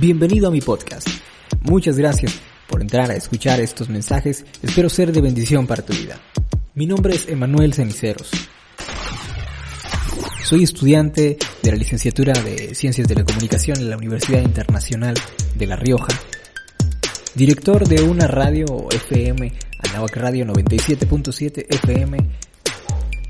Bienvenido 0.00 0.48
a 0.48 0.50
mi 0.50 0.62
podcast. 0.62 1.06
Muchas 1.60 1.98
gracias 1.98 2.40
por 2.66 2.80
entrar 2.80 3.10
a 3.10 3.14
escuchar 3.14 3.60
estos 3.60 3.90
mensajes. 3.90 4.46
Espero 4.62 4.88
ser 4.88 5.12
de 5.12 5.20
bendición 5.20 5.66
para 5.66 5.84
tu 5.84 5.92
vida. 5.92 6.18
Mi 6.74 6.86
nombre 6.86 7.14
es 7.14 7.28
Emanuel 7.28 7.74
Ceniceros. 7.74 8.30
Soy 10.44 10.62
estudiante 10.64 11.36
de 11.62 11.70
la 11.70 11.76
licenciatura 11.76 12.32
de 12.32 12.74
Ciencias 12.74 13.06
de 13.06 13.16
la 13.16 13.24
Comunicación 13.24 13.76
en 13.78 13.90
la 13.90 13.98
Universidad 13.98 14.40
Internacional 14.40 15.14
de 15.56 15.66
La 15.66 15.76
Rioja. 15.76 16.18
Director 17.34 17.86
de 17.86 18.02
una 18.02 18.26
radio 18.26 18.88
FM, 18.90 19.52
Anahuac 19.78 20.16
Radio 20.16 20.46
97.7 20.46 21.66
FM 21.68 22.18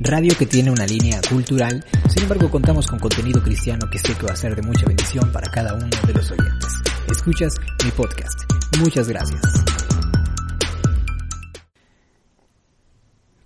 radio 0.02 0.34
que 0.36 0.46
tiene 0.46 0.70
una 0.70 0.86
línea 0.86 1.20
cultural, 1.28 1.84
sin 2.08 2.22
embargo 2.24 2.50
contamos 2.50 2.86
con 2.86 2.98
contenido 2.98 3.42
cristiano 3.42 3.88
que 3.90 3.98
sé 3.98 4.14
que 4.14 4.26
va 4.26 4.32
a 4.32 4.36
ser 4.36 4.56
de 4.56 4.62
mucha 4.62 4.86
bendición 4.86 5.30
para 5.32 5.50
cada 5.50 5.74
uno 5.74 5.88
de 6.06 6.12
los 6.12 6.30
oyentes. 6.30 6.68
Escuchas 7.10 7.54
mi 7.84 7.90
podcast. 7.92 8.40
Muchas 8.80 9.08
gracias. 9.08 9.40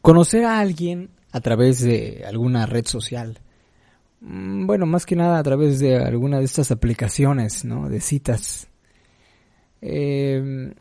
Conocer 0.00 0.44
a 0.44 0.60
alguien 0.60 1.10
a 1.32 1.40
través 1.40 1.80
de 1.80 2.24
alguna 2.26 2.64
red 2.64 2.86
social. 2.86 3.40
Mm, 4.20 4.66
bueno, 4.66 4.86
más 4.86 5.04
que 5.04 5.16
nada 5.16 5.38
a 5.38 5.42
través 5.42 5.78
de 5.78 5.98
alguna 5.98 6.38
de 6.38 6.44
estas 6.44 6.70
aplicaciones, 6.70 7.64
¿no? 7.64 7.88
De 7.88 8.00
citas. 8.00 8.68
Eh, 9.82 10.72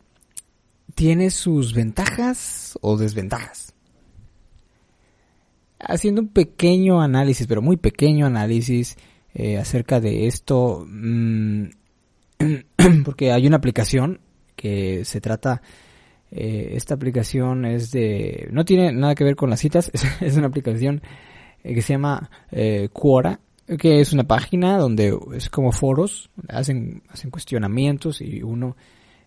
tiene 0.94 1.30
sus 1.30 1.74
ventajas 1.74 2.78
o 2.80 2.96
desventajas 2.96 3.75
haciendo 5.78 6.22
un 6.22 6.28
pequeño 6.28 7.00
análisis, 7.00 7.46
pero 7.46 7.62
muy 7.62 7.76
pequeño 7.76 8.26
análisis 8.26 8.96
eh, 9.34 9.58
acerca 9.58 10.00
de 10.00 10.26
esto, 10.26 10.86
mm, 10.88 11.64
porque 13.04 13.32
hay 13.32 13.46
una 13.46 13.58
aplicación 13.58 14.20
que 14.54 15.04
se 15.04 15.20
trata, 15.20 15.60
eh, 16.30 16.70
esta 16.72 16.94
aplicación 16.94 17.66
es 17.66 17.90
de, 17.90 18.48
no 18.50 18.64
tiene 18.64 18.92
nada 18.92 19.14
que 19.14 19.24
ver 19.24 19.36
con 19.36 19.50
las 19.50 19.60
citas, 19.60 19.90
es, 20.20 20.36
una 20.36 20.46
aplicación 20.46 21.02
eh, 21.62 21.74
que 21.74 21.82
se 21.82 21.92
llama 21.92 22.30
Quora, 22.92 23.40
que 23.78 24.00
es 24.00 24.12
una 24.12 24.24
página 24.24 24.78
donde 24.78 25.18
es 25.34 25.50
como 25.50 25.72
foros, 25.72 26.30
hacen, 26.48 27.02
hacen 27.08 27.30
cuestionamientos 27.30 28.20
y 28.20 28.42
uno 28.42 28.76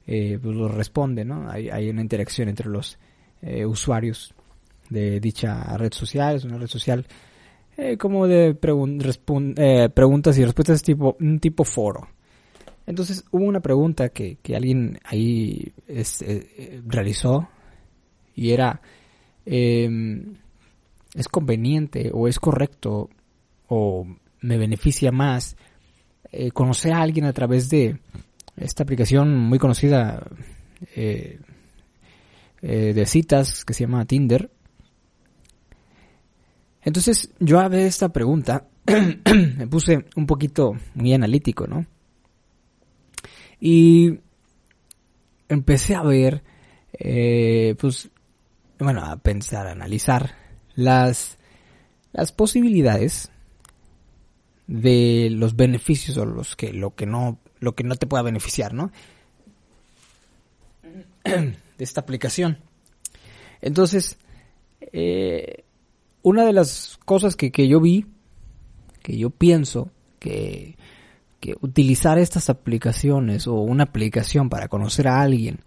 pues 0.06 0.56
los 0.56 0.74
responde, 0.74 1.24
¿no? 1.24 1.52
Hay, 1.52 1.70
hay 1.70 1.88
una 1.88 2.02
interacción 2.02 2.50
entre 2.50 2.68
los 2.68 2.98
usuarios 3.68 4.34
de 4.90 5.20
dicha 5.20 5.78
red 5.78 5.94
social, 5.94 6.36
es 6.36 6.44
una 6.44 6.58
red 6.58 6.68
social 6.68 7.06
eh, 7.82 7.96
como 7.98 8.28
de 8.28 8.50
eh, 8.50 9.90
preguntas 9.90 10.38
y 10.38 10.44
respuestas 10.44 10.84
tipo 10.84 11.16
un 11.18 11.40
tipo 11.40 11.64
foro. 11.64 12.10
Entonces 12.86 13.24
hubo 13.32 13.46
una 13.46 13.62
pregunta 13.62 14.10
que, 14.10 14.38
que 14.42 14.58
alguien 14.58 15.00
ahí 15.06 15.72
eh, 15.88 16.82
realizó 16.86 17.48
y 18.36 18.52
era 18.52 18.82
em, 19.46 20.36
¿es 21.16 21.30
conveniente 21.30 22.12
o 22.14 22.28
es 22.28 22.38
correcto 22.38 23.10
o 23.68 24.06
me 24.42 24.58
beneficia 24.58 25.14
más 25.14 25.56
conocer 26.54 26.92
a 26.94 27.02
alguien 27.02 27.26
a 27.26 27.34
través 27.34 27.70
de 27.70 27.98
esta 28.58 28.84
aplicación 28.84 29.38
muy 29.38 29.58
conocida 29.58 30.28
de 32.62 33.06
citas 33.06 33.64
que 33.64 33.74
se 33.74 33.86
llama 33.86 34.06
Tinder 34.06 34.52
entonces 36.82 37.32
yo 37.40 37.60
a 37.60 37.68
ver 37.68 37.82
esta 37.82 38.10
pregunta 38.10 38.68
me 39.58 39.68
puse 39.68 40.06
un 40.16 40.26
poquito 40.26 40.74
muy 40.96 41.14
analítico, 41.14 41.68
¿no? 41.68 41.86
Y 43.60 44.20
empecé 45.50 45.96
a 45.96 46.04
ver, 46.04 46.44
eh, 46.94 47.76
pues, 47.78 48.10
bueno, 48.80 49.04
a 49.04 49.18
pensar, 49.18 49.68
a 49.68 49.72
analizar 49.72 50.36
las, 50.76 51.38
las 52.14 52.32
posibilidades 52.32 53.32
de 54.68 55.30
los 55.32 55.56
beneficios 55.56 56.18
o 56.18 56.26
los 56.26 56.56
que, 56.56 56.72
lo 56.72 56.96
que 56.96 57.06
no, 57.06 57.40
lo 57.60 57.76
que 57.76 57.84
no 57.84 57.96
te 57.96 58.08
pueda 58.08 58.24
beneficiar, 58.24 58.74
¿no? 58.74 58.92
De 61.24 61.84
esta 61.84 62.02
aplicación. 62.02 62.60
Entonces, 63.62 64.18
eh, 64.94 65.66
una 66.22 66.46
de 66.46 66.54
las 66.54 67.00
cosas 67.06 67.36
que, 67.36 67.52
yo 67.68 67.80
vi, 67.80 68.06
que 69.02 69.18
yo 69.18 69.30
pienso 69.30 69.92
que, 70.20 70.78
que, 71.40 71.56
utilizar 71.62 72.20
estas 72.20 72.50
aplicaciones 72.50 73.48
o 73.48 73.56
una 73.56 73.84
aplicación 73.84 74.50
para 74.50 74.68
conocer 74.68 75.08
a 75.08 75.22
alguien 75.22 75.60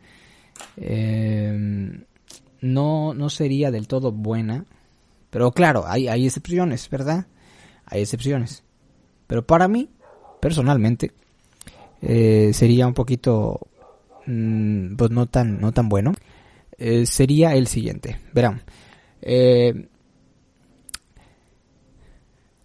eh, 0.77 2.05
no, 2.61 3.15
no 3.15 3.31
sería 3.31 3.71
del 3.71 3.89
todo 3.89 4.12
buena. 4.12 4.65
Pero 5.31 5.51
claro, 5.53 5.85
hay, 5.87 6.09
hay 6.09 6.27
excepciones, 6.27 6.89
¿verdad? 6.89 7.27
Hay 7.87 8.03
excepciones. 8.03 8.62
Pero 9.27 9.47
para 9.47 9.69
mí, 9.69 9.89
personalmente, 10.41 11.12
eh, 12.01 12.51
sería 12.53 12.87
un 12.87 12.95
poquito, 12.95 13.61
mm, 14.27 14.97
pues 14.97 15.11
no 15.11 15.27
tan, 15.27 15.61
no 15.61 15.73
tan 15.73 15.89
bueno. 15.89 16.12
Eh, 16.79 17.07
sería 17.07 17.55
el 17.55 17.67
siguiente. 17.67 18.19
Verán, 18.33 18.62
eh, 19.21 19.89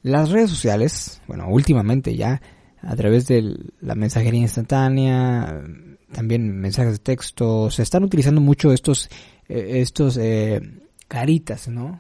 las 0.08 0.30
redes 0.30 0.50
sociales, 0.50 1.22
bueno, 1.28 1.48
últimamente 1.50 2.16
ya, 2.16 2.42
a 2.82 2.96
través 2.96 3.28
de 3.28 3.56
la 3.82 3.96
mensajería 3.96 4.42
instantánea, 4.42 5.64
también 6.12 6.60
mensajes 6.60 6.94
de 6.94 7.00
texto, 7.00 7.70
se 7.70 7.84
están 7.84 8.04
utilizando 8.04 8.42
mucho 8.42 8.72
estos, 8.72 9.10
eh, 9.50 9.82
estos 9.82 10.18
eh, 10.18 10.62
caritas, 11.08 11.68
¿no? 11.68 12.00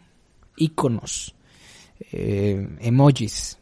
Iconos, 0.56 1.36
eh, 2.12 2.68
emojis, 2.80 3.58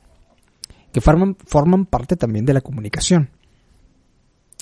que 0.92 1.02
forman, 1.02 1.36
forman 1.46 1.86
parte 1.86 2.16
también 2.16 2.46
de 2.46 2.54
la 2.54 2.62
comunicación. 2.62 3.30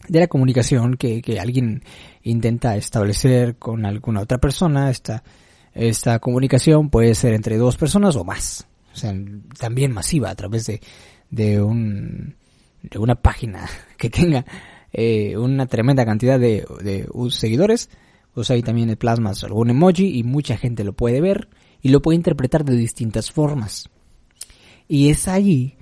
De 0.08 0.20
la 0.20 0.28
comunicación 0.28 0.98
que, 0.98 1.22
que 1.22 1.40
alguien 1.40 1.84
intenta 2.24 2.76
establecer 2.76 3.56
con 3.56 3.86
alguna 3.86 4.22
otra 4.22 4.38
persona. 4.38 4.90
Esta, 4.90 5.24
esta 5.74 6.20
comunicación 6.20 6.90
puede 6.90 7.16
ser 7.16 7.34
entre 7.34 7.58
dos 7.58 7.78
personas 7.78 8.16
o 8.16 8.24
más 8.26 8.68
también 9.58 9.92
masiva 9.92 10.30
a 10.30 10.36
través 10.36 10.66
de, 10.66 10.82
de, 11.30 11.62
un, 11.62 12.36
de 12.82 13.00
una 13.00 13.16
página 13.16 13.68
que 13.98 14.10
tenga 14.10 14.46
eh, 14.92 15.38
una 15.38 15.66
tremenda 15.66 16.06
cantidad 16.06 16.40
de, 16.40 16.66
de 16.84 17.08
seguidores, 17.30 17.90
pues 18.34 18.50
ahí 18.52 18.62
también 18.62 18.90
le 18.90 18.98
plasmas 18.98 19.44
algún 19.44 19.70
emoji 19.70 20.18
y 20.18 20.24
mucha 20.24 20.58
gente 20.58 20.84
lo 20.84 20.94
puede 20.94 21.22
ver 21.22 21.50
y 21.82 21.90
lo 21.90 22.02
puede 22.02 22.16
interpretar 22.16 22.64
de 22.64 22.76
distintas 22.76 23.32
formas. 23.32 23.90
Y 24.88 25.10
es 25.10 25.28
allí 25.28 25.76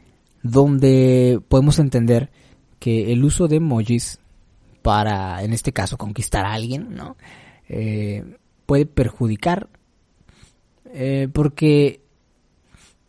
donde 0.43 1.39
podemos 1.47 1.79
entender 1.79 2.31
que 2.79 3.11
el 3.11 3.23
uso 3.23 3.47
de 3.47 3.57
emojis 3.57 4.19
para, 4.81 5.43
en 5.43 5.53
este 5.53 5.72
caso, 5.72 5.97
conquistar 5.97 6.45
a 6.45 6.53
alguien, 6.53 6.95
¿no? 6.95 7.16
Eh, 7.69 8.23
puede 8.66 8.85
perjudicar 8.85 9.69
eh, 10.93 11.29
porque 11.31 12.00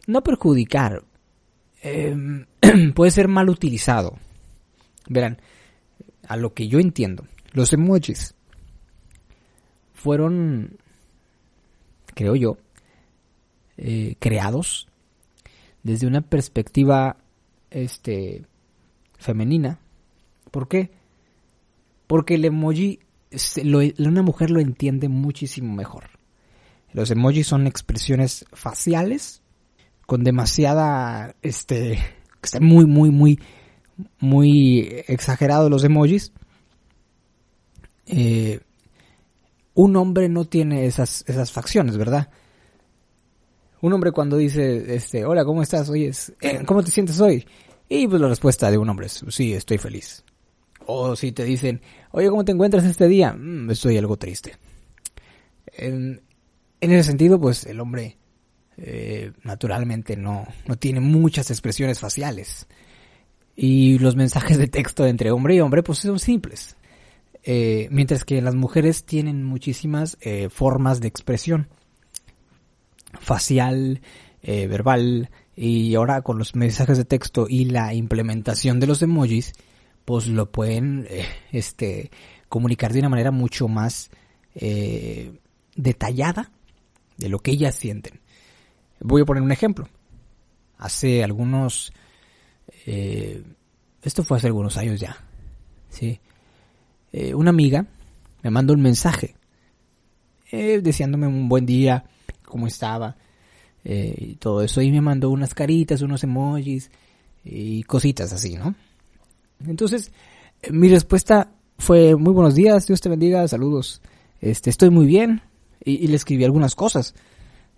no 0.06 0.22
perjudicar, 0.22 1.04
em, 1.82 2.46
puede 2.94 3.10
ser 3.10 3.28
mal 3.28 3.48
utilizado. 3.48 4.18
Verán, 5.08 5.38
a 6.26 6.36
lo 6.36 6.54
que 6.54 6.68
yo 6.68 6.78
entiendo, 6.78 7.26
los 7.52 7.72
emojis 7.72 8.34
fueron, 9.94 10.78
creo 12.14 12.36
yo, 12.36 12.58
eh, 13.76 14.16
creados 14.18 14.88
desde 15.82 16.06
una 16.06 16.20
perspectiva 16.20 17.16
este 17.70 18.44
femenina. 19.18 19.78
¿Por 20.50 20.68
qué? 20.68 20.90
Porque 22.06 22.34
el 22.34 22.44
emoji 22.44 23.00
una 23.98 24.22
mujer 24.22 24.50
lo 24.50 24.60
entiende 24.60 25.08
muchísimo 25.08 25.74
mejor. 25.74 26.10
Los 26.92 27.10
emojis 27.10 27.46
son 27.46 27.66
expresiones 27.66 28.44
faciales 28.52 29.41
con 30.06 30.24
demasiada, 30.24 31.34
este, 31.42 31.98
está 32.42 32.60
muy, 32.60 32.86
muy, 32.86 33.10
muy, 33.10 33.40
muy 34.18 35.02
exagerado 35.06 35.70
los 35.70 35.84
emojis. 35.84 36.32
Eh, 38.06 38.60
un 39.74 39.96
hombre 39.96 40.28
no 40.28 40.44
tiene 40.44 40.86
esas, 40.86 41.24
esas 41.26 41.52
facciones, 41.52 41.96
¿verdad? 41.96 42.30
Un 43.80 43.92
hombre 43.92 44.12
cuando 44.12 44.36
dice, 44.36 44.94
este, 44.94 45.24
hola, 45.24 45.44
¿cómo 45.44 45.62
estás? 45.62 45.88
Oye, 45.88 46.12
eh, 46.40 46.62
¿cómo 46.66 46.82
te 46.82 46.90
sientes 46.90 47.20
hoy? 47.20 47.46
Y 47.88 48.06
pues 48.06 48.20
la 48.20 48.28
respuesta 48.28 48.70
de 48.70 48.78
un 48.78 48.88
hombre 48.88 49.06
es, 49.06 49.24
sí, 49.28 49.54
estoy 49.54 49.78
feliz. 49.78 50.24
O 50.86 51.16
si 51.16 51.32
te 51.32 51.44
dicen, 51.44 51.80
oye, 52.10 52.28
¿cómo 52.28 52.44
te 52.44 52.52
encuentras 52.52 52.84
este 52.84 53.08
día? 53.08 53.32
Mm, 53.32 53.70
estoy 53.70 53.96
algo 53.98 54.16
triste. 54.16 54.56
En, 55.72 56.22
en 56.80 56.92
ese 56.92 57.04
sentido, 57.04 57.40
pues 57.40 57.64
el 57.64 57.80
hombre 57.80 58.18
eh, 58.84 59.30
naturalmente 59.44 60.16
no, 60.16 60.44
no 60.66 60.76
tiene 60.76 60.98
muchas 60.98 61.52
expresiones 61.52 62.00
faciales. 62.00 62.66
Y 63.54 63.98
los 64.00 64.16
mensajes 64.16 64.58
de 64.58 64.66
texto 64.66 65.06
entre 65.06 65.30
hombre 65.30 65.54
y 65.54 65.60
hombre 65.60 65.84
pues 65.84 66.00
son 66.00 66.18
simples. 66.18 66.76
Eh, 67.44 67.86
mientras 67.92 68.24
que 68.24 68.42
las 68.42 68.56
mujeres 68.56 69.04
tienen 69.04 69.44
muchísimas 69.44 70.18
eh, 70.20 70.48
formas 70.50 71.00
de 71.00 71.08
expresión. 71.08 71.68
Facial, 73.20 74.00
verbal, 74.42 75.30
y 75.54 75.94
ahora 75.94 76.22
con 76.22 76.38
los 76.38 76.56
mensajes 76.56 76.96
de 76.96 77.04
texto 77.04 77.46
y 77.48 77.66
la 77.66 77.92
implementación 77.94 78.80
de 78.80 78.86
los 78.86 79.02
emojis, 79.02 79.52
pues 80.06 80.26
lo 80.26 80.50
pueden 80.50 81.06
este, 81.52 82.10
comunicar 82.48 82.92
de 82.92 83.00
una 83.00 83.10
manera 83.10 83.30
mucho 83.30 83.68
más 83.68 84.10
detallada 85.76 86.50
de 87.18 87.28
lo 87.28 87.38
que 87.40 87.50
ellas 87.50 87.74
sienten. 87.74 88.22
Voy 89.02 89.22
a 89.22 89.24
poner 89.24 89.42
un 89.42 89.52
ejemplo. 89.52 89.88
Hace 90.78 91.22
algunos... 91.22 91.92
esto 94.02 94.24
fue 94.24 94.38
hace 94.38 94.48
algunos 94.48 94.76
años 94.76 95.00
ya. 95.00 95.16
Sí 95.88 96.20
eh, 97.12 97.34
una 97.34 97.50
amiga 97.50 97.86
me 98.42 98.50
mandó 98.50 98.72
un 98.72 98.80
mensaje 98.80 99.34
eh, 100.50 100.80
deseándome 100.82 101.26
un 101.26 101.48
buen 101.48 101.66
día, 101.66 102.04
cómo 102.44 102.66
estaba 102.66 103.16
eh, 103.84 104.14
y 104.18 104.34
todo 104.36 104.62
eso. 104.62 104.82
Y 104.82 104.90
me 104.90 105.00
mandó 105.00 105.30
unas 105.30 105.54
caritas, 105.54 106.02
unos 106.02 106.24
emojis 106.24 106.90
y 107.44 107.82
cositas 107.84 108.32
así, 108.32 108.56
¿no? 108.56 108.74
Entonces, 109.66 110.10
mi 110.70 110.88
respuesta 110.88 111.52
fue 111.78 112.16
muy 112.16 112.32
buenos 112.32 112.54
días, 112.54 112.86
Dios 112.86 113.00
te 113.00 113.08
bendiga, 113.08 113.46
saludos. 113.46 114.02
Este, 114.40 114.70
estoy 114.70 114.90
muy 114.90 115.06
bien 115.06 115.42
y, 115.84 116.06
le 116.08 116.16
escribí 116.16 116.44
algunas 116.44 116.74
cosas, 116.74 117.14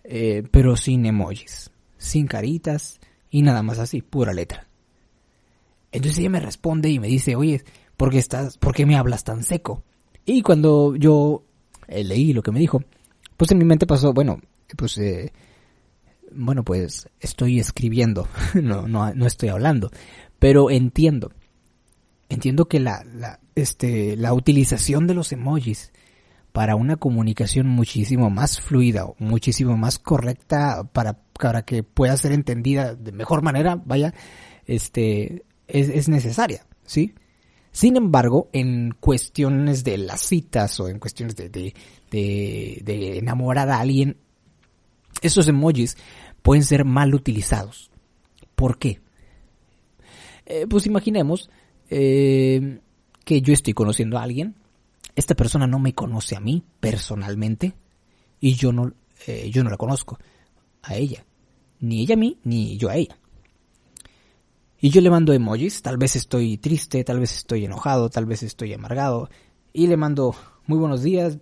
pero 0.04 0.76
sin 0.76 1.06
emojis, 1.06 1.70
sin 1.96 2.26
caritas 2.26 3.00
y 3.30 3.42
nada 3.42 3.62
más 3.62 3.78
así, 3.78 4.02
pura 4.02 4.32
letra. 4.32 4.68
Entonces 5.94 6.18
ella 6.18 6.30
me 6.30 6.40
responde 6.40 6.90
y 6.90 6.98
me 6.98 7.06
dice, 7.06 7.36
oye, 7.36 7.64
¿por 7.96 8.10
qué, 8.10 8.18
estás, 8.18 8.58
¿por 8.58 8.74
qué 8.74 8.84
me 8.84 8.96
hablas 8.96 9.24
tan 9.24 9.44
seco? 9.44 9.84
Y 10.26 10.42
cuando 10.42 10.96
yo 10.96 11.44
eh, 11.86 12.02
leí 12.02 12.32
lo 12.32 12.42
que 12.42 12.50
me 12.50 12.58
dijo, 12.58 12.82
pues 13.36 13.52
en 13.52 13.58
mi 13.58 13.64
mente 13.64 13.86
pasó, 13.86 14.12
bueno, 14.12 14.40
pues, 14.76 14.98
eh, 14.98 15.32
bueno, 16.32 16.64
pues 16.64 17.08
estoy 17.20 17.60
escribiendo, 17.60 18.28
no, 18.54 18.88
no, 18.88 19.14
no 19.14 19.26
estoy 19.26 19.50
hablando, 19.50 19.90
pero 20.40 20.68
entiendo, 20.68 21.30
entiendo 22.28 22.66
que 22.66 22.80
la, 22.80 23.38
este, 23.54 24.16
la 24.16 24.34
utilización 24.34 25.06
de 25.06 25.14
los 25.14 25.32
emojis 25.32 25.92
para 26.54 26.76
una 26.76 26.94
comunicación 26.94 27.66
muchísimo 27.66 28.30
más 28.30 28.60
fluida, 28.60 29.08
muchísimo 29.18 29.76
más 29.76 29.98
correcta, 29.98 30.88
para, 30.92 31.18
para 31.32 31.62
que 31.64 31.82
pueda 31.82 32.16
ser 32.16 32.30
entendida 32.30 32.94
de 32.94 33.10
mejor 33.10 33.42
manera, 33.42 33.82
vaya, 33.84 34.14
este, 34.64 35.42
es, 35.66 35.88
es 35.88 36.08
necesaria, 36.08 36.64
¿sí? 36.84 37.12
Sin 37.72 37.96
embargo, 37.96 38.50
en 38.52 38.94
cuestiones 39.00 39.82
de 39.82 39.98
las 39.98 40.20
citas 40.20 40.78
o 40.78 40.88
en 40.88 41.00
cuestiones 41.00 41.34
de, 41.34 41.48
de, 41.50 43.18
enamorar 43.18 43.68
a 43.68 43.80
alguien, 43.80 44.16
esos 45.22 45.48
emojis 45.48 45.96
pueden 46.40 46.62
ser 46.62 46.84
mal 46.84 47.16
utilizados. 47.16 47.90
¿Por 48.54 48.78
qué? 48.78 49.00
Eh, 50.46 50.68
pues 50.70 50.86
imaginemos 50.86 51.50
eh, 51.90 52.78
que 53.24 53.40
yo 53.40 53.52
estoy 53.52 53.74
conociendo 53.74 54.18
a 54.18 54.22
alguien, 54.22 54.54
esta 55.16 55.34
persona 55.34 55.66
no 55.66 55.78
me 55.78 55.94
conoce 55.94 56.36
a 56.36 56.40
mí 56.40 56.64
personalmente 56.80 57.74
y 58.40 58.54
yo 58.54 58.72
no, 58.72 58.92
eh, 59.26 59.50
yo 59.50 59.64
no 59.64 59.70
la 59.70 59.76
conozco 59.76 60.18
a 60.82 60.96
ella, 60.96 61.24
ni 61.80 62.00
ella 62.00 62.14
a 62.14 62.18
mí, 62.18 62.38
ni 62.44 62.76
yo 62.76 62.90
a 62.90 62.96
ella. 62.96 63.16
Y 64.80 64.90
yo 64.90 65.00
le 65.00 65.08
mando 65.08 65.32
emojis, 65.32 65.80
tal 65.80 65.96
vez 65.96 66.14
estoy 66.14 66.58
triste, 66.58 67.02
tal 67.04 67.18
vez 67.18 67.34
estoy 67.38 67.64
enojado, 67.64 68.10
tal 68.10 68.26
vez 68.26 68.42
estoy 68.42 68.74
amargado. 68.74 69.30
Y 69.72 69.86
le 69.86 69.96
mando 69.96 70.36
muy 70.66 70.78
buenos 70.78 71.02
días, 71.02 71.38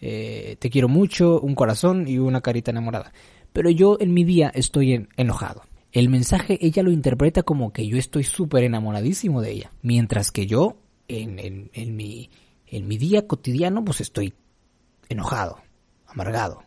eh, 0.00 0.56
te 0.58 0.70
quiero 0.70 0.88
mucho, 0.88 1.40
un 1.40 1.54
corazón 1.54 2.08
y 2.08 2.18
una 2.18 2.40
carita 2.40 2.72
enamorada. 2.72 3.12
Pero 3.52 3.70
yo 3.70 3.96
en 4.00 4.12
mi 4.12 4.24
día 4.24 4.50
estoy 4.52 5.06
enojado. 5.16 5.62
El 5.92 6.08
mensaje 6.08 6.58
ella 6.60 6.82
lo 6.82 6.90
interpreta 6.90 7.42
como 7.42 7.72
que 7.72 7.86
yo 7.86 7.96
estoy 7.96 8.24
súper 8.24 8.64
enamoradísimo 8.64 9.40
de 9.40 9.52
ella. 9.52 9.70
Mientras 9.82 10.32
que 10.32 10.46
yo 10.46 10.76
en, 11.08 11.38
en, 11.38 11.70
en, 11.74 11.96
mi, 11.96 12.30
en 12.70 12.88
mi 12.88 12.96
día 12.96 13.26
cotidiano 13.26 13.84
pues 13.84 14.00
estoy 14.00 14.34
enojado, 15.08 15.58
amargado. 16.06 16.62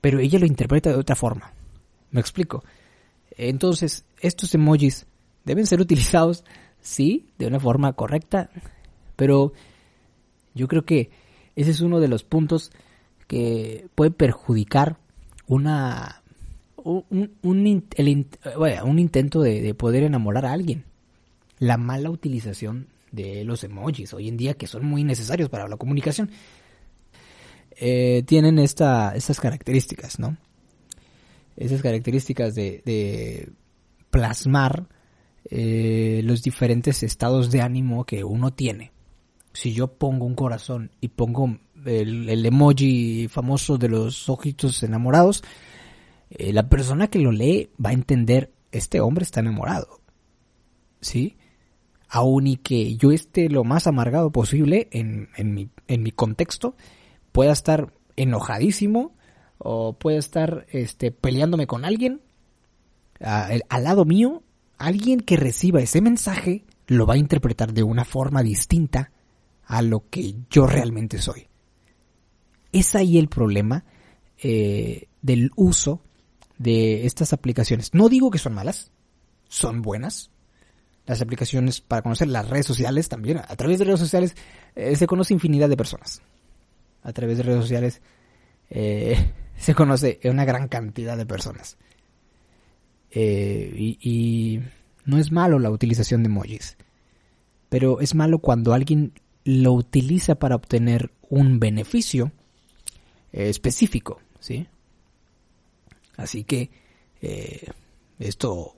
Pero 0.00 0.20
ella 0.20 0.38
lo 0.38 0.46
interpreta 0.46 0.90
de 0.90 0.96
otra 0.96 1.16
forma. 1.16 1.52
¿Me 2.10 2.20
explico? 2.20 2.64
Entonces, 3.36 4.04
estos 4.20 4.54
emojis 4.54 5.06
deben 5.44 5.66
ser 5.66 5.80
utilizados, 5.82 6.44
sí, 6.80 7.30
de 7.38 7.46
una 7.46 7.60
forma 7.60 7.92
correcta, 7.92 8.50
pero 9.16 9.52
yo 10.54 10.66
creo 10.68 10.84
que 10.84 11.10
ese 11.56 11.70
es 11.70 11.80
uno 11.80 12.00
de 12.00 12.08
los 12.08 12.24
puntos 12.24 12.70
que 13.26 13.88
puede 13.94 14.10
perjudicar 14.10 14.96
una 15.46 16.22
un, 16.76 17.32
un, 17.42 17.66
intento 18.98 19.42
de, 19.42 19.74
poder 19.74 20.04
enamorar 20.04 20.46
a 20.46 20.52
alguien. 20.52 20.84
La 21.58 21.76
mala 21.76 22.10
utilización 22.10 22.86
de 23.12 23.44
los 23.44 23.64
emojis 23.64 24.12
hoy 24.14 24.28
en 24.28 24.36
día 24.36 24.54
que 24.54 24.66
son 24.66 24.84
muy 24.84 25.04
necesarios 25.04 25.48
para 25.48 25.68
la 25.68 25.76
comunicación 25.76 26.30
eh, 27.80 28.24
tienen 28.26 28.58
esta, 28.58 29.14
estas 29.14 29.38
características, 29.38 30.18
¿no? 30.18 30.36
Esas 31.56 31.80
características 31.80 32.54
de, 32.56 33.52
plasmar 34.10 34.88
eh, 35.44 36.22
los 36.24 36.42
diferentes 36.42 37.02
estados 37.02 37.50
de 37.50 37.60
ánimo 37.60 38.04
que 38.04 38.24
uno 38.24 38.52
tiene. 38.52 38.90
Si 39.52 39.72
yo 39.72 39.86
pongo 39.86 40.26
un 40.26 40.34
corazón 40.34 40.90
y 41.00 41.08
pongo 41.08 41.58
el, 41.84 42.44
emoji 42.44 43.28
famoso 43.28 43.78
de 43.78 43.88
los 43.88 44.28
ojitos 44.28 44.82
enamorados, 44.82 45.44
eh, 46.30 46.52
la 46.52 46.68
persona 46.68 47.06
que 47.06 47.20
lo 47.20 47.30
lee 47.30 47.70
va 47.84 47.90
a 47.90 47.94
entender, 47.94 48.52
este 48.72 49.00
hombre 49.00 49.22
está 49.22 49.38
enamorado. 49.40 50.00
¿Sí? 51.00 51.36
Aún 52.08 52.46
y 52.46 52.56
que 52.56 52.96
yo 52.96 53.12
esté 53.12 53.48
lo 53.48 53.64
más 53.64 53.86
amargado 53.86 54.30
posible 54.30 54.88
en, 54.92 55.28
en, 55.36 55.54
mi, 55.54 55.68
en 55.86 56.02
mi 56.02 56.10
contexto, 56.10 56.74
pueda 57.32 57.52
estar 57.52 57.92
enojadísimo 58.16 59.14
o 59.58 59.92
pueda 59.92 60.18
estar 60.18 60.66
este, 60.70 61.10
peleándome 61.10 61.66
con 61.66 61.84
alguien 61.84 62.22
al 63.20 63.84
lado 63.84 64.04
mío 64.04 64.42
alguien 64.76 65.20
que 65.20 65.36
reciba 65.36 65.80
ese 65.80 66.00
mensaje 66.00 66.64
lo 66.86 67.06
va 67.06 67.14
a 67.14 67.18
interpretar 67.18 67.72
de 67.72 67.82
una 67.82 68.04
forma 68.04 68.42
distinta 68.42 69.10
a 69.64 69.82
lo 69.82 70.08
que 70.08 70.34
yo 70.50 70.66
realmente 70.66 71.18
soy. 71.18 71.48
Es 72.72 72.94
ahí 72.94 73.18
el 73.18 73.28
problema 73.28 73.84
eh, 74.38 75.08
del 75.20 75.50
uso 75.56 76.00
de 76.56 77.06
estas 77.06 77.32
aplicaciones. 77.32 77.92
No 77.92 78.08
digo 78.08 78.30
que 78.30 78.38
son 78.38 78.54
malas, 78.54 78.90
son 79.48 79.82
buenas. 79.82 80.30
Las 81.08 81.22
aplicaciones 81.22 81.80
para 81.80 82.02
conocer 82.02 82.28
las 82.28 82.46
redes 82.50 82.66
sociales 82.66 83.08
también. 83.08 83.38
A 83.38 83.56
través 83.56 83.78
de 83.78 83.86
redes 83.86 83.98
sociales 83.98 84.36
eh, 84.76 84.94
se 84.94 85.06
conoce 85.06 85.32
infinidad 85.32 85.70
de 85.70 85.76
personas. 85.76 86.20
A 87.02 87.14
través 87.14 87.38
de 87.38 87.44
redes 87.44 87.62
sociales 87.62 88.02
eh, 88.68 89.32
se 89.56 89.74
conoce 89.74 90.20
una 90.24 90.44
gran 90.44 90.68
cantidad 90.68 91.16
de 91.16 91.24
personas. 91.24 91.78
Eh, 93.10 93.96
y, 94.00 94.60
no 95.06 95.16
es 95.16 95.32
malo 95.32 95.58
la 95.58 95.70
utilización 95.70 96.22
de 96.22 96.28
emojis, 96.28 96.76
pero 97.70 98.00
es 98.00 98.14
malo 98.14 98.40
cuando 98.40 98.74
alguien 98.74 99.14
lo 99.44 99.72
utiliza 99.72 100.34
para 100.34 100.56
obtener 100.56 101.10
un 101.30 101.58
beneficio 101.58 102.30
específico, 103.32 104.20
¿sí? 104.38 104.66
Así 106.18 106.44
que 106.44 106.70
esto, 108.18 108.76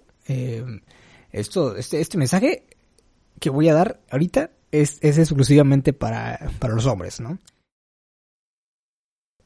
esto, 1.33 1.77
este, 1.77 2.01
este 2.01 2.19
mensaje 2.19 2.65
que 3.39 3.51
voy 3.51 3.69
a 3.69 3.75
dar 3.75 4.01
ahorita 4.11 4.51
es, 4.71 4.99
es 5.01 5.19
exclusivamente 5.19 5.93
para, 5.93 6.51
para 6.59 6.75
los 6.75 6.87
hombres, 6.87 7.21
¿no? 7.21 7.39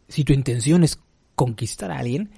Si 0.08 0.24
tu 0.24 0.32
intención 0.32 0.84
es 0.84 0.98
conquistar 1.34 1.90
a 1.90 1.98
alguien, 1.98 2.30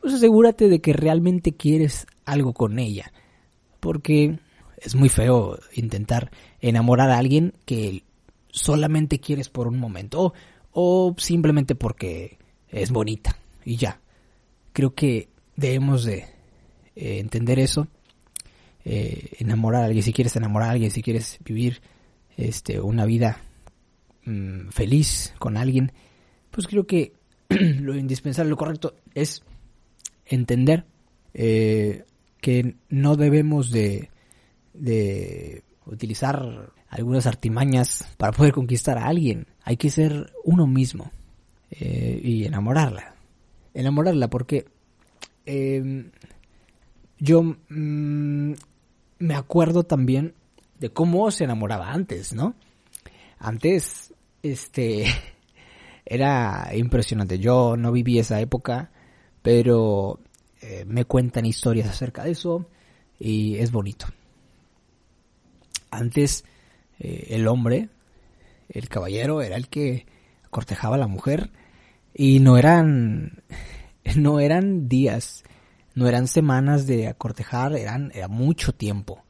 pues 0.00 0.14
asegúrate 0.14 0.68
de 0.68 0.80
que 0.80 0.92
realmente 0.92 1.54
quieres 1.54 2.06
algo 2.24 2.52
con 2.52 2.78
ella. 2.78 3.12
Porque 3.80 4.38
es 4.78 4.94
muy 4.94 5.08
feo 5.08 5.58
intentar 5.74 6.30
enamorar 6.60 7.10
a 7.10 7.18
alguien 7.18 7.54
que 7.64 8.04
solamente 8.50 9.20
quieres 9.20 9.48
por 9.48 9.66
un 9.66 9.78
momento 9.78 10.32
o, 10.72 11.14
simplemente 11.18 11.74
porque 11.74 12.38
es 12.68 12.90
bonita 12.90 13.38
y 13.64 13.76
ya. 13.76 14.00
Creo 14.72 14.94
que 14.94 15.28
debemos 15.56 16.04
de 16.04 16.26
eh, 16.94 17.18
entender 17.18 17.58
eso. 17.58 17.88
Eh, 18.90 19.36
enamorar 19.40 19.82
a 19.82 19.84
alguien, 19.84 20.02
si 20.02 20.14
quieres 20.14 20.34
enamorar 20.36 20.70
a 20.70 20.72
alguien, 20.72 20.90
si 20.90 21.02
quieres 21.02 21.38
vivir 21.44 21.82
este, 22.38 22.80
una 22.80 23.04
vida 23.04 23.36
mm, 24.24 24.70
feliz 24.70 25.34
con 25.38 25.58
alguien, 25.58 25.92
pues 26.50 26.66
creo 26.66 26.86
que 26.86 27.12
lo 27.50 27.94
indispensable, 27.94 28.48
lo 28.48 28.56
correcto 28.56 28.94
es 29.12 29.42
entender 30.24 30.86
eh, 31.34 32.06
que 32.40 32.76
no 32.88 33.16
debemos 33.16 33.70
de, 33.70 34.08
de 34.72 35.64
utilizar 35.84 36.72
algunas 36.88 37.26
artimañas 37.26 38.08
para 38.16 38.32
poder 38.32 38.54
conquistar 38.54 38.96
a 38.96 39.04
alguien. 39.04 39.48
Hay 39.64 39.76
que 39.76 39.90
ser 39.90 40.32
uno 40.44 40.66
mismo 40.66 41.10
eh, 41.72 42.18
y 42.24 42.46
enamorarla. 42.46 43.16
Enamorarla 43.74 44.30
porque 44.30 44.64
em, 45.44 46.10
yo 47.18 47.42
mm, 47.68 48.54
me 49.18 49.34
acuerdo 49.34 49.84
también 49.84 50.34
de 50.78 50.90
cómo 50.90 51.30
se 51.30 51.44
enamoraba 51.44 51.92
antes, 51.92 52.32
¿no? 52.32 52.54
Antes, 53.38 54.14
este, 54.42 55.06
era 56.06 56.70
impresionante. 56.74 57.38
Yo 57.38 57.76
no 57.76 57.92
viví 57.92 58.18
esa 58.18 58.40
época, 58.40 58.90
pero 59.42 60.20
eh, 60.60 60.84
me 60.86 61.04
cuentan 61.04 61.46
historias 61.46 61.88
acerca 61.88 62.24
de 62.24 62.32
eso 62.32 62.68
y 63.18 63.56
es 63.56 63.72
bonito. 63.72 64.06
Antes 65.90 66.44
eh, 66.98 67.28
el 67.30 67.46
hombre, 67.48 67.88
el 68.68 68.88
caballero, 68.88 69.42
era 69.42 69.56
el 69.56 69.68
que 69.68 70.06
cortejaba 70.50 70.96
a 70.96 70.98
la 70.98 71.06
mujer 71.06 71.50
y 72.14 72.40
no 72.40 72.58
eran, 72.58 73.42
no 74.16 74.40
eran 74.40 74.88
días, 74.88 75.44
no 75.98 76.06
eran 76.06 76.28
semanas 76.28 76.86
de 76.86 77.08
acortejar, 77.08 77.76
eran, 77.76 78.12
era 78.14 78.28
mucho 78.28 78.72
tiempo, 78.72 79.24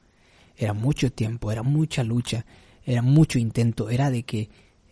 era 0.54 0.74
mucho 0.74 1.10
tiempo, 1.10 1.50
era 1.50 1.62
mucha 1.62 2.04
lucha, 2.04 2.44
era 2.84 3.00
mucho 3.00 3.38
intento, 3.38 3.88
era 3.88 4.10
de 4.10 4.24
que 4.24 4.50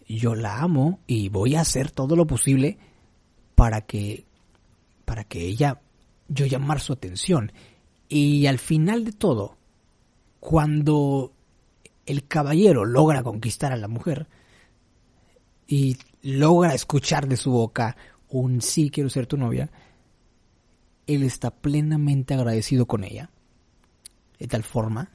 yo 0.08 0.34
la 0.34 0.60
amo 0.62 1.00
y 1.06 1.28
voy 1.28 1.54
a 1.54 1.60
hacer 1.60 1.90
todo 1.90 2.16
lo 2.16 2.26
posible 2.26 2.78
para 3.54 3.82
que, 3.82 4.24
para 5.04 5.24
que 5.24 5.42
ella, 5.42 5.82
yo 6.28 6.46
llamar 6.46 6.80
su 6.80 6.94
atención. 6.94 7.52
Y 8.08 8.46
al 8.46 8.58
final 8.58 9.04
de 9.04 9.12
todo, 9.12 9.58
cuando 10.40 11.34
el 12.06 12.26
caballero 12.26 12.86
logra 12.86 13.22
conquistar 13.22 13.72
a 13.72 13.76
la 13.76 13.88
mujer 13.88 14.28
y 15.66 15.98
logra 16.22 16.72
escuchar 16.72 17.28
de 17.28 17.36
su 17.36 17.50
boca 17.50 17.98
un 18.30 18.62
sí 18.62 18.88
quiero 18.88 19.10
ser 19.10 19.26
tu 19.26 19.36
novia, 19.36 19.70
él 21.06 21.22
está 21.22 21.50
plenamente 21.50 22.34
agradecido 22.34 22.86
con 22.86 23.04
ella, 23.04 23.30
de 24.38 24.46
tal 24.46 24.62
forma 24.62 25.10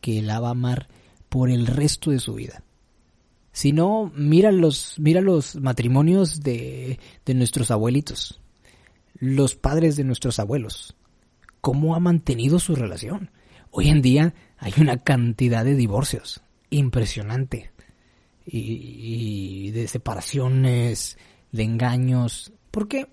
que 0.00 0.22
la 0.22 0.40
va 0.40 0.48
a 0.48 0.52
amar 0.52 0.88
por 1.28 1.50
el 1.50 1.66
resto 1.66 2.10
de 2.10 2.18
su 2.18 2.34
vida. 2.34 2.62
Si 3.52 3.72
no, 3.72 4.12
mira 4.14 4.52
los, 4.52 4.98
mira 4.98 5.20
los 5.20 5.56
matrimonios 5.56 6.40
de, 6.40 6.98
de 7.24 7.34
nuestros 7.34 7.70
abuelitos, 7.70 8.40
los 9.14 9.54
padres 9.54 9.96
de 9.96 10.04
nuestros 10.04 10.38
abuelos, 10.38 10.94
cómo 11.60 11.94
ha 11.94 12.00
mantenido 12.00 12.58
su 12.58 12.74
relación. 12.74 13.30
Hoy 13.70 13.88
en 13.88 14.02
día 14.02 14.34
hay 14.58 14.72
una 14.78 14.98
cantidad 14.98 15.64
de 15.64 15.74
divorcios 15.74 16.40
impresionante 16.70 17.72
y, 18.46 19.70
de 19.70 19.88
separaciones, 19.88 21.18
de 21.52 21.62
engaños. 21.62 22.52
¿Por 22.70 22.88
qué? 22.88 23.08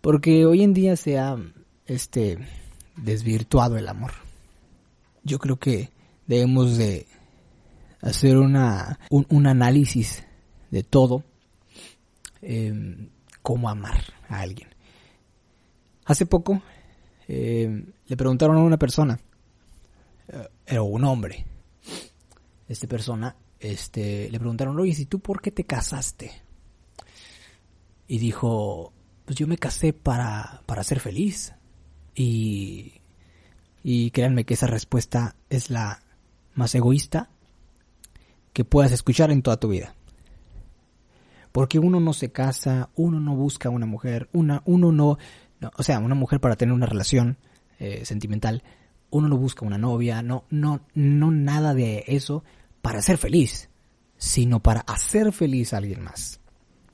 Porque 0.00 0.46
hoy 0.46 0.62
en 0.62 0.74
día 0.74 0.96
se 0.96 1.18
ha 1.18 1.36
este 1.86 2.38
desvirtuado 2.96 3.76
el 3.76 3.88
amor. 3.88 4.12
Yo 5.24 5.38
creo 5.38 5.58
que 5.58 5.90
debemos 6.26 6.76
de 6.76 7.06
hacer 8.00 8.36
una, 8.36 8.98
un, 9.10 9.46
análisis 9.46 10.24
de 10.70 10.82
todo, 10.82 11.24
eh, 12.42 13.08
cómo 13.42 13.68
amar 13.68 14.02
a 14.28 14.40
alguien. 14.40 14.68
Hace 16.04 16.26
poco 16.26 16.62
eh, 17.26 17.84
le 18.06 18.16
preguntaron 18.16 18.56
a 18.56 18.62
una 18.62 18.78
persona, 18.78 19.18
eh, 20.28 20.48
era 20.66 20.82
un 20.82 21.04
hombre, 21.04 21.44
esta 22.68 22.86
persona, 22.86 23.34
este, 23.58 24.30
le 24.30 24.38
preguntaron, 24.38 24.78
oye, 24.78 24.94
¿y 24.96 25.06
tú 25.06 25.20
por 25.20 25.40
qué 25.40 25.50
te 25.50 25.64
casaste? 25.64 26.30
Y 28.06 28.18
dijo, 28.18 28.92
pues 29.28 29.36
yo 29.36 29.46
me 29.46 29.58
casé 29.58 29.92
para, 29.92 30.62
para 30.64 30.82
ser 30.82 31.00
feliz. 31.00 31.52
Y, 32.14 32.94
y 33.84 34.10
créanme 34.10 34.44
que 34.44 34.54
esa 34.54 34.66
respuesta 34.66 35.36
es 35.50 35.68
la 35.68 36.00
más 36.54 36.74
egoísta 36.74 37.28
que 38.54 38.64
puedas 38.64 38.90
escuchar 38.90 39.30
en 39.30 39.42
toda 39.42 39.58
tu 39.58 39.68
vida. 39.68 39.94
Porque 41.52 41.78
uno 41.78 42.00
no 42.00 42.14
se 42.14 42.32
casa, 42.32 42.88
uno 42.96 43.20
no 43.20 43.36
busca 43.36 43.68
una 43.68 43.84
mujer, 43.84 44.30
una, 44.32 44.62
uno 44.64 44.92
no, 44.92 45.18
o 45.76 45.82
sea, 45.82 45.98
una 45.98 46.14
mujer 46.14 46.40
para 46.40 46.56
tener 46.56 46.72
una 46.72 46.86
relación 46.86 47.36
eh, 47.80 48.06
sentimental, 48.06 48.62
uno 49.10 49.28
no 49.28 49.36
busca 49.36 49.66
una 49.66 49.76
novia, 49.76 50.22
no, 50.22 50.44
no, 50.48 50.80
no 50.94 51.30
nada 51.30 51.74
de 51.74 52.02
eso 52.06 52.44
para 52.80 53.02
ser 53.02 53.18
feliz, 53.18 53.68
sino 54.16 54.60
para 54.60 54.80
hacer 54.80 55.32
feliz 55.32 55.74
a 55.74 55.76
alguien 55.76 56.02
más. 56.02 56.40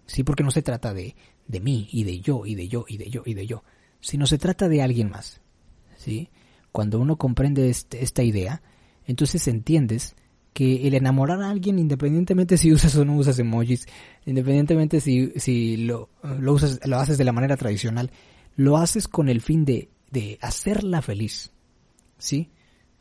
Sí, 0.07 0.25
porque 0.25 0.43
no 0.43 0.51
se 0.51 0.63
trata 0.63 0.93
de, 0.93 1.15
de 1.47 1.61
mí 1.61 1.89
y 1.93 2.05
de 2.05 2.21
yo 2.21 2.47
y 2.47 2.55
de 2.55 2.69
yo 2.69 2.85
y 2.89 2.97
de 2.97 3.11
yo 3.11 3.23
y 3.25 3.35
de 3.35 3.47
yo, 3.47 3.63
sino 4.01 4.27
se 4.27 4.39
trata 4.39 4.69
de 4.69 4.83
alguien 4.83 5.11
más. 5.11 5.41
¿Sí? 5.97 6.29
Cuando 6.73 6.99
uno 6.99 7.17
comprende 7.17 7.71
este, 7.71 8.03
esta 8.03 8.23
idea, 8.23 8.63
entonces 9.07 9.47
entiendes 9.49 10.17
que 10.53 10.87
el 10.87 10.95
enamorar 10.95 11.43
a 11.43 11.51
alguien, 11.51 11.79
independientemente 11.79 12.57
si 12.57 12.73
usas 12.73 12.97
o 12.97 13.05
no 13.05 13.17
usas 13.17 13.39
emojis, 13.39 13.87
independientemente 14.25 15.01
si, 15.01 15.33
si 15.37 15.77
lo, 15.77 16.11
lo, 16.23 16.53
usas, 16.53 16.81
lo 16.87 16.99
haces 16.99 17.19
de 17.19 17.25
la 17.25 17.33
manera 17.33 17.57
tradicional, 17.57 18.11
lo 18.57 18.77
haces 18.77 19.09
con 19.09 19.29
el 19.29 19.41
fin 19.41 19.65
de, 19.65 19.89
de 20.11 20.39
hacerla 20.41 21.03
feliz. 21.03 21.53
¿Sí? 22.19 22.51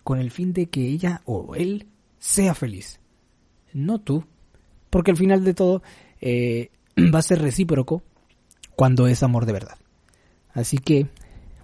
Con 0.04 0.20
el 0.20 0.32
fin 0.32 0.52
de 0.52 0.68
que 0.68 0.88
ella 0.88 1.22
o 1.26 1.56
él 1.56 1.88
sea 2.20 2.56
feliz. 2.56 3.00
No 3.72 4.00
tú. 4.00 4.26
Porque 4.90 5.12
al 5.12 5.18
final 5.18 5.44
de 5.44 5.54
todo 5.54 5.84
eh, 6.22 6.72
va 7.14 7.20
a 7.20 7.24
ser 7.24 7.42
recíproco 7.42 8.04
cuando 8.76 9.08
es 9.08 9.24
amor 9.24 9.46
de 9.46 9.54
verdad. 9.54 9.78
Así 10.54 10.78
que, 10.78 11.08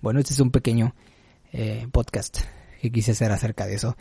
bueno, 0.01 0.19
este 0.19 0.33
es 0.33 0.39
un 0.39 0.51
pequeño 0.51 0.95
eh, 1.51 1.87
podcast 1.91 2.39
que 2.81 2.91
quise 2.91 3.11
hacer 3.11 3.31
acerca 3.31 3.65
de 3.65 3.75
eso 3.75 3.95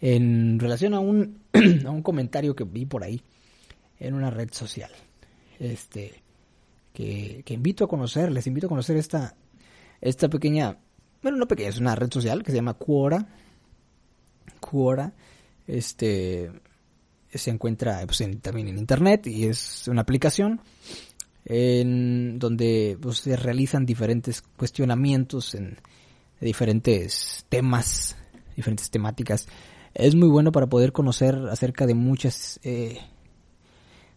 en 0.00 0.58
relación 0.58 0.94
a 0.94 1.00
un, 1.00 1.40
a 1.86 1.90
un 1.90 2.02
comentario 2.02 2.54
que 2.54 2.64
vi 2.64 2.84
por 2.84 3.04
ahí 3.04 3.22
en 3.98 4.14
una 4.14 4.30
red 4.30 4.50
social. 4.52 4.90
Este, 5.58 6.22
que, 6.92 7.42
que, 7.44 7.54
invito 7.54 7.84
a 7.84 7.88
conocer, 7.88 8.30
les 8.32 8.46
invito 8.46 8.66
a 8.66 8.68
conocer 8.68 8.96
esta, 8.96 9.34
esta 10.00 10.28
pequeña, 10.28 10.78
bueno, 11.22 11.38
no 11.38 11.48
pequeña, 11.48 11.68
es 11.68 11.78
una 11.78 11.94
red 11.94 12.10
social 12.12 12.42
que 12.42 12.50
se 12.50 12.56
llama 12.56 12.74
Quora. 12.74 13.26
Quora, 14.60 15.12
este, 15.66 16.50
se 17.32 17.50
encuentra 17.50 18.02
pues, 18.06 18.22
también 18.42 18.68
en 18.68 18.78
internet 18.78 19.26
y 19.26 19.46
es 19.46 19.88
una 19.88 20.02
aplicación 20.02 20.60
en 21.46 22.38
donde 22.38 22.98
pues, 23.00 23.18
se 23.18 23.36
realizan 23.36 23.86
diferentes 23.86 24.42
cuestionamientos 24.42 25.54
en 25.54 25.78
diferentes 26.40 27.44
temas, 27.48 28.16
diferentes 28.56 28.90
temáticas. 28.90 29.46
Es 29.94 30.14
muy 30.14 30.28
bueno 30.28 30.52
para 30.52 30.66
poder 30.66 30.92
conocer 30.92 31.36
acerca 31.50 31.86
de 31.86 31.94
muchas 31.94 32.58
eh, 32.62 32.98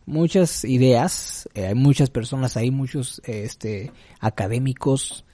muchas 0.06 0.64
ideas. 0.64 1.50
Eh, 1.54 1.68
hay 1.68 1.76
muchas 1.76 2.10
personas 2.10 2.58
ahí 2.58 2.72
muchos 2.72 3.22
este 3.26 3.92
académicos 4.20 5.26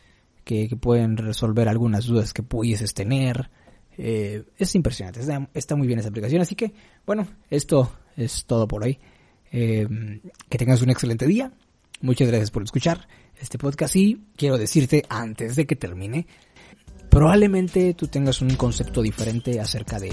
que, 0.44 0.70
pueden 0.80 1.16
resolver 1.18 1.70
algunas 1.70 2.06
dudas 2.06 2.34
que 2.34 2.44
pudieses 2.44 2.94
tener. 2.94 3.50
Eh, 3.98 4.44
es 4.58 4.74
impresionante 4.74 5.22
está, 5.54 5.76
muy 5.76 5.88
bien 5.88 6.00
esa 6.00 6.10
aplicación. 6.10 6.42
Así 6.42 6.56
que 6.56 6.74
bueno 7.06 7.28
esto 7.50 7.92
es 8.18 8.46
todo 8.46 8.68
por 8.68 8.84
hoy. 8.84 9.00
Que 9.52 10.58
tengas 10.58 10.82
un 10.82 10.90
excelente 10.90 11.28
día 11.28 11.52
muchas 12.04 12.28
gracias 12.28 12.52
por 12.52 12.64
escuchar 12.64 13.08
este 13.40 13.58
podcast 13.58 13.96
y 13.96 14.22
quiero 14.36 14.58
decirte 14.58 15.06
antes 15.10 15.56
de 15.56 15.66
que 15.66 15.76
termine 15.76 16.28
probablemente 17.10 17.94
tú 17.94 18.08
tengas 18.08 18.42
un 18.42 18.56
concepto 18.56 19.02
diferente 19.02 19.60
acerca 19.60 20.00
de, 20.00 20.12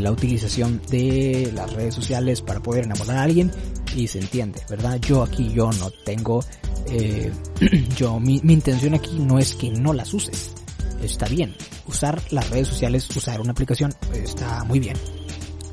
la 0.00 0.12
utilización 0.12 0.80
de 0.90 1.50
las 1.54 1.72
redes 1.72 1.94
sociales 1.94 2.40
para 2.42 2.60
poder 2.60 2.84
enamorar 2.84 3.16
a 3.16 3.22
alguien 3.22 3.50
y 3.96 4.06
se 4.06 4.20
entiende, 4.20 4.60
¿verdad? 4.68 5.00
Yo 5.00 5.22
aquí 5.22 5.50
yo 5.50 5.72
no 5.72 5.90
tengo, 6.04 6.44
eh, 6.90 7.32
yo 7.96 8.20
mi, 8.20 8.40
mi 8.44 8.52
intención 8.52 8.94
aquí 8.94 9.18
no 9.18 9.38
es 9.38 9.54
que 9.54 9.70
no 9.70 9.94
las 9.94 10.12
uses, 10.12 10.52
está 11.02 11.26
bien, 11.26 11.56
usar 11.86 12.20
las 12.30 12.50
redes 12.50 12.68
sociales, 12.68 13.08
usar 13.16 13.40
una 13.40 13.52
aplicación 13.52 13.94
está 14.12 14.62
muy 14.64 14.78
bien, 14.78 14.96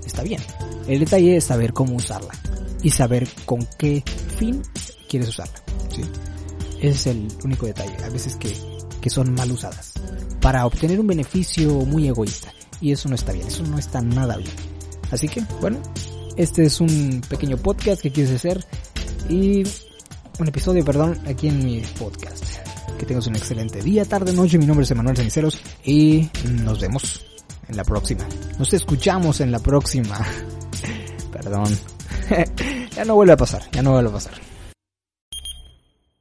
está 0.05 0.23
bien. 0.23 0.41
El 0.87 0.99
detalle 0.99 1.35
es 1.35 1.43
saber 1.43 1.73
cómo 1.73 1.95
usarla 1.95 2.33
y 2.81 2.91
saber 2.91 3.27
con 3.45 3.67
qué 3.77 4.01
fin 4.37 4.61
quieres 5.15 5.29
usarla. 5.29 5.55
¿sí? 5.89 6.01
Ese 6.79 6.89
es 6.89 7.07
el 7.07 7.27
único 7.43 7.65
detalle. 7.65 7.95
A 8.03 8.09
veces 8.09 8.35
que, 8.35 8.53
que 9.01 9.09
son 9.09 9.33
mal 9.33 9.49
usadas 9.51 9.93
para 10.41 10.65
obtener 10.65 10.99
un 10.99 11.07
beneficio 11.07 11.71
muy 11.85 12.07
egoísta. 12.07 12.51
Y 12.81 12.91
eso 12.91 13.07
no 13.07 13.15
está 13.15 13.31
bien, 13.31 13.47
eso 13.47 13.63
no 13.63 13.79
está 13.79 14.01
nada 14.01 14.35
bien. 14.35 14.51
Así 15.09 15.29
que, 15.29 15.41
bueno, 15.61 15.79
este 16.35 16.65
es 16.65 16.81
un 16.81 17.21
pequeño 17.29 17.57
podcast 17.57 18.01
que 18.01 18.11
quieres 18.11 18.35
hacer 18.35 18.65
y 19.29 19.63
un 20.37 20.47
episodio, 20.47 20.83
perdón, 20.83 21.17
aquí 21.25 21.47
en 21.47 21.63
mi 21.63 21.81
podcast. 21.97 22.43
Que 22.99 23.05
tengas 23.05 23.27
un 23.27 23.35
excelente 23.35 23.81
día, 23.81 24.05
tarde, 24.05 24.33
noche. 24.33 24.57
Mi 24.57 24.65
nombre 24.65 24.83
es 24.83 24.91
Emanuel 24.91 25.15
Ceniceros 25.15 25.59
y 25.83 26.29
nos 26.63 26.79
vemos. 26.79 27.25
en 27.67 27.77
la 27.77 27.83
próxima. 27.83 28.27
Nos 28.59 28.73
escuchamos 28.73 29.39
en 29.39 29.51
la 29.51 29.59
próxima. 29.59 30.19
Perdón. 31.31 31.75
ya 32.95 33.05
no 33.05 33.15
vuelve 33.15 33.33
a 33.33 33.37
pasar, 33.37 33.63
ya 33.71 33.81
no 33.81 33.93
vuelve 33.93 34.09
a 34.09 34.13
pasar. 34.13 34.33